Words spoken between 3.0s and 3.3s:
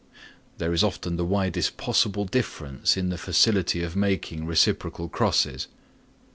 the